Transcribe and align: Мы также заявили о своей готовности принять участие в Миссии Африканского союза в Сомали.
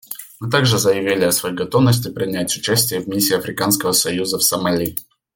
Мы 0.39 0.49
также 0.49 0.79
заявили 0.79 1.25
о 1.25 1.31
своей 1.31 1.55
готовности 1.55 2.09
принять 2.09 2.57
участие 2.57 3.01
в 3.01 3.07
Миссии 3.07 3.35
Африканского 3.37 3.91
союза 3.91 4.39
в 4.39 4.43
Сомали. 4.43 4.95